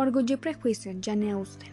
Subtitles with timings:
[0.00, 1.72] Orgullo y prejuicio, Jane Austen.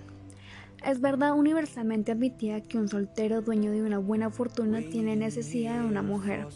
[0.83, 5.86] Es verdad universalmente admitida que un soltero dueño de una buena fortuna tiene necesidad de
[5.86, 6.47] una mujer,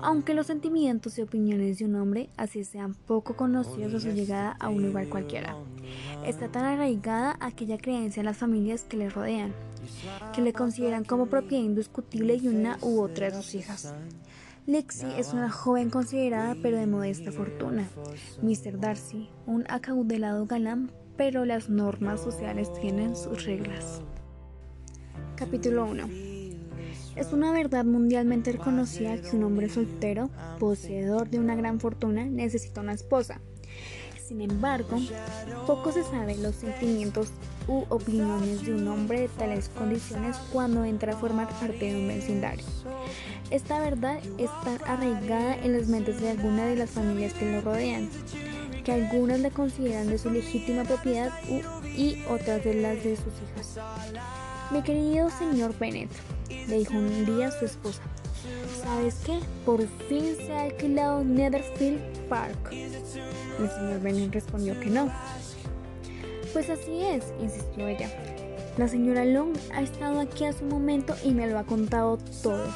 [0.00, 4.56] aunque los sentimientos y opiniones de un hombre así sean poco conocidos a su llegada
[4.58, 5.54] a un lugar cualquiera.
[6.24, 9.52] Está tan arraigada aquella creencia en las familias que le rodean,
[10.34, 13.92] que le consideran como propiedad indiscutible de una u otra de sus hijas.
[14.64, 17.86] Lexi es una joven considerada pero de modesta fortuna.
[18.40, 18.78] Mr.
[18.78, 24.00] Darcy, un acaudalado galán, pero las normas sociales tienen sus reglas.
[25.36, 26.08] Capítulo 1
[27.16, 32.80] Es una verdad mundialmente reconocida que un hombre soltero, poseedor de una gran fortuna, necesita
[32.80, 33.40] una esposa.
[34.26, 34.98] Sin embargo,
[35.66, 37.28] poco se sabe los sentimientos
[37.68, 42.08] u opiniones de un hombre de tales condiciones cuando entra a formar parte de un
[42.08, 42.64] vecindario.
[43.50, 48.08] Esta verdad está arraigada en las mentes de algunas de las familias que lo rodean
[48.82, 51.30] que algunas le consideran de su legítima propiedad
[51.96, 53.78] y otras de las de sus hijas.
[54.70, 56.10] Mi querido señor Bennett,
[56.48, 58.02] le dijo un día a su esposa,
[58.82, 59.38] ¿sabes qué?
[59.64, 62.72] Por fin se ha alquilado Netherfield Park.
[62.72, 65.12] El señor Bennett respondió que no.
[66.52, 68.10] Pues así es, insistió ella.
[68.78, 72.66] La señora Long ha estado aquí hace un momento y me lo ha contado todo.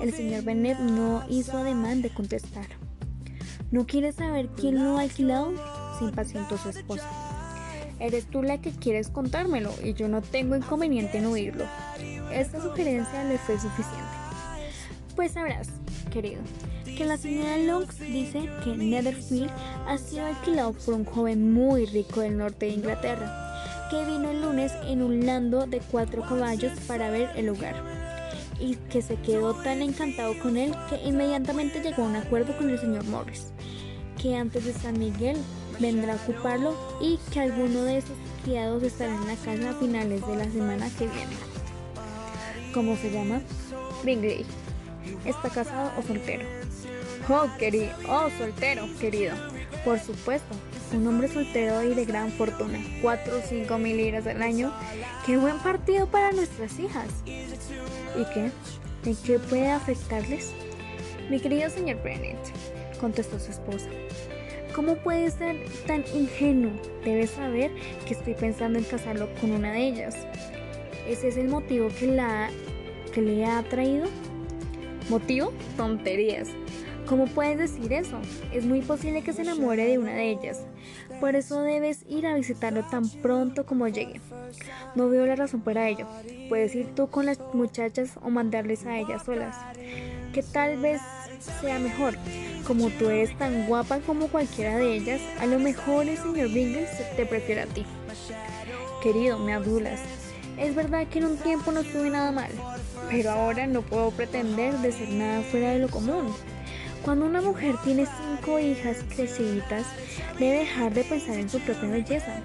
[0.00, 2.66] El señor Bennett no hizo ademán de contestar.
[3.70, 5.52] ¿No quieres saber quién lo ha alquilado?
[5.96, 7.08] Se impacientó su esposa.
[8.00, 11.66] Eres tú la que quieres contármelo y yo no tengo inconveniente en oírlo.
[12.32, 14.10] Esta sugerencia le fue suficiente.
[15.14, 15.68] Pues sabrás,
[16.10, 16.42] querido,
[16.84, 19.50] que la señora Longs dice que Netherfield
[19.86, 24.42] ha sido alquilado por un joven muy rico del norte de Inglaterra, que vino el
[24.42, 28.00] lunes en un lando de cuatro caballos para ver el lugar
[28.60, 32.68] y que se quedó tan encantado con él que inmediatamente llegó a un acuerdo con
[32.68, 33.52] el señor Morris,
[34.20, 35.36] que antes de San Miguel
[35.78, 40.26] vendrá a ocuparlo y que alguno de esos criados estará en la casa a finales
[40.26, 41.36] de la semana que viene.
[42.74, 43.40] ¿Cómo se llama?
[44.04, 44.44] Bingley.
[45.24, 46.44] ¿Está casado o soltero?
[47.28, 47.90] Oh, querido.
[48.08, 49.34] Oh, soltero, querido.
[49.84, 50.54] Por supuesto,
[50.92, 54.72] un hombre soltero y de gran fortuna, 4 o 5 mil libras al año.
[55.24, 57.08] ¡Qué buen partido para nuestras hijas!
[57.26, 58.50] ¿Y qué?
[59.04, 60.52] ¿En qué puede afectarles?
[61.30, 62.38] Mi querido señor Bennett,
[63.00, 63.88] contestó su esposa.
[64.74, 65.56] ¿Cómo puede ser
[65.86, 66.70] tan ingenuo?
[67.04, 67.72] Debe saber
[68.06, 70.16] que estoy pensando en casarlo con una de ellas.
[71.08, 72.50] ¿Ese es el motivo que, la,
[73.12, 74.06] que le ha traído?
[75.08, 75.52] ¿Motivo?
[75.76, 76.48] Tonterías.
[77.10, 78.20] ¿Cómo puedes decir eso?
[78.52, 80.60] Es muy posible que se enamore de una de ellas.
[81.18, 84.20] Por eso debes ir a visitarlo tan pronto como llegue.
[84.94, 86.06] No veo la razón para ello.
[86.48, 89.56] Puedes ir tú con las muchachas o mandarles a ellas solas.
[90.32, 91.00] Que tal vez
[91.60, 92.14] sea mejor.
[92.64, 96.86] Como tú eres tan guapa como cualquiera de ellas, a lo mejor el señor Bingley
[97.16, 97.84] te prefiere a ti.
[99.02, 99.98] Querido, me adulas.
[100.56, 102.52] Es verdad que en un tiempo no estuve nada mal,
[103.10, 106.32] pero ahora no puedo pretender de ser nada fuera de lo común.
[107.04, 109.86] Cuando una mujer tiene cinco hijas creciditas,
[110.38, 112.40] debe dejar de pensar en su propia belleza.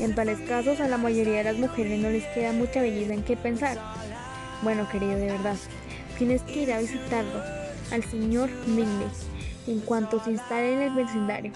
[0.00, 3.22] En tales casos a la mayoría de las mujeres no les queda mucha belleza en
[3.22, 3.78] qué pensar.
[4.62, 5.56] Bueno, querido, de verdad,
[6.18, 7.40] tienes que ir a visitarlo,
[7.92, 9.08] al señor Bingley,
[9.68, 11.52] en cuanto se instale en el vecindario.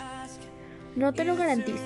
[0.95, 1.83] No te lo garantizo,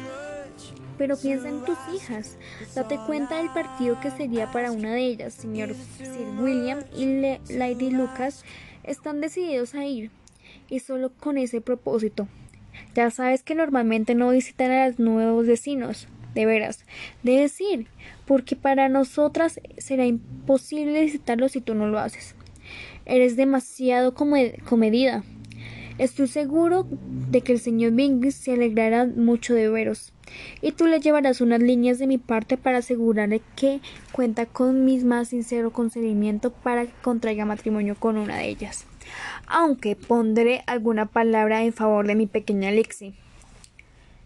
[0.99, 2.37] pero piensa en tus hijas.
[2.75, 7.91] Date cuenta del partido que sería para una de ellas, señor Sir William y Lady
[7.91, 8.45] Lucas
[8.85, 10.11] están decididos a ir
[10.69, 12.29] y solo con ese propósito.
[12.95, 16.09] Ya sabes que normalmente no visitan a los nuevos vecinos.
[16.35, 16.85] De veras,
[17.23, 17.87] debes ir,
[18.27, 22.35] porque para nosotras será imposible visitarlos si tú no lo haces.
[23.07, 25.25] Eres demasiado comedida.
[25.99, 26.87] Estoy seguro
[27.31, 30.13] de que el señor Bingis se alegrará mucho de veros,
[30.61, 33.81] y tú le llevarás unas líneas de mi parte para asegurarle que
[34.13, 38.87] cuenta con mi más sincero consentimiento para que contraiga matrimonio con una de ellas
[39.47, 43.15] aunque pondré alguna palabra en favor de mi pequeña Lixie.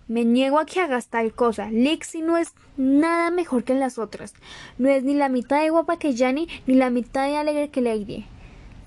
[0.08, 1.70] Me niego a que hagas tal cosa.
[1.70, 4.34] Lixie no es nada mejor que las otras.
[4.76, 7.80] No es ni la mitad de guapa que Janny, ni la mitad de alegre que
[7.80, 8.24] Lady.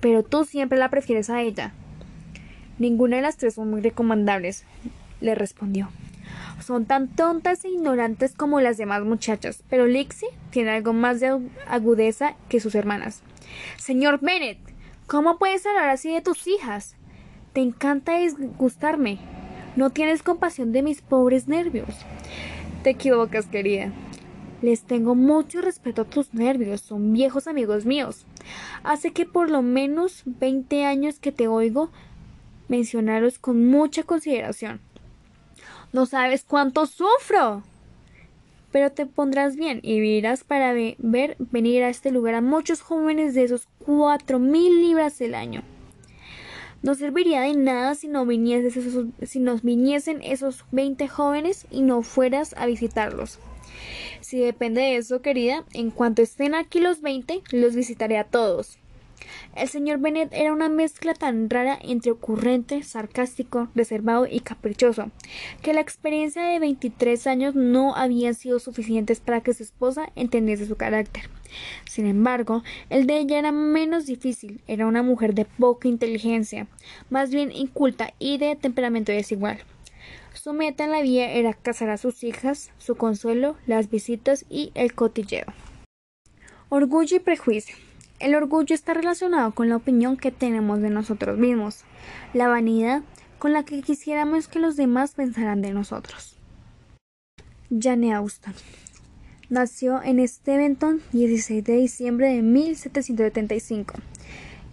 [0.00, 1.72] Pero tú siempre la prefieres a ella.
[2.78, 4.64] Ninguna de las tres son muy recomendables,
[5.20, 5.88] le respondió.
[6.60, 11.38] Son tan tontas e ignorantes como las demás muchachas, pero Lixie tiene algo más de
[11.66, 13.22] agudeza que sus hermanas.
[13.76, 14.58] Señor Bennett,
[15.06, 16.96] ¿Cómo puedes hablar así de tus hijas?
[17.52, 19.18] Te encanta disgustarme.
[19.76, 21.90] No tienes compasión de mis pobres nervios.
[22.82, 23.92] Te equivocas, querida.
[24.62, 28.24] Les tengo mucho respeto a tus nervios, son viejos amigos míos.
[28.82, 31.90] Hace que por lo menos veinte años que te oigo
[32.68, 34.80] mencionarlos con mucha consideración.
[35.92, 37.62] No sabes cuánto sufro.
[38.72, 43.34] Pero te pondrás bien y vivirás para ver venir a este lugar a muchos jóvenes
[43.34, 45.62] de esos cuatro mil libras del año.
[46.82, 52.02] No serviría de nada si no, esos, si nos viniesen esos veinte jóvenes y no
[52.02, 53.38] fueras a visitarlos.
[54.20, 58.78] Si depende de eso, querida, en cuanto estén aquí los veinte, los visitaré a todos.
[59.56, 65.10] El señor Bennet era una mezcla tan rara entre ocurrente, sarcástico, reservado y caprichoso,
[65.62, 70.66] que la experiencia de veintitrés años no había sido suficientes para que su esposa entendiese
[70.66, 71.30] su carácter.
[71.88, 76.66] Sin embargo, el de ella era menos difícil, era una mujer de poca inteligencia,
[77.10, 79.60] más bien inculta y de temperamento desigual.
[80.32, 84.72] Su meta en la vida era casar a sus hijas, su consuelo, las visitas y
[84.74, 85.46] el cotilleo.
[86.68, 87.76] Orgullo y prejuicio.
[88.20, 91.80] El orgullo está relacionado con la opinión que tenemos de nosotros mismos,
[92.32, 93.02] la vanidad
[93.38, 96.36] con la que quisiéramos que los demás pensaran de nosotros.
[97.70, 98.54] Jane Austen
[99.50, 103.94] nació en Steventon 16 de diciembre de 1775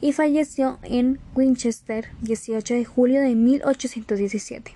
[0.01, 4.71] y falleció en Winchester 18 de julio de 1817.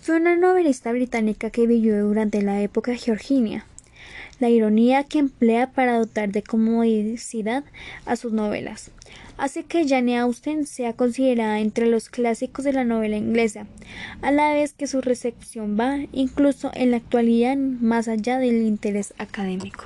[0.00, 3.66] Fue una novelista británica que vivió durante la época georgiana
[4.40, 7.64] la ironía que emplea para dotar de comodicidad
[8.06, 8.90] a sus novelas.
[9.36, 13.66] Hace que Jane Austen sea considerada entre los clásicos de la novela inglesa,
[14.20, 19.14] a la vez que su recepción va incluso en la actualidad más allá del interés
[19.18, 19.84] académico.